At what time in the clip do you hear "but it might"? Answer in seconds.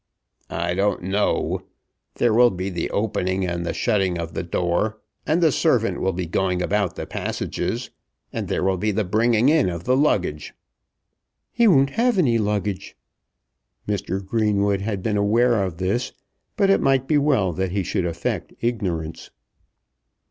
16.57-17.07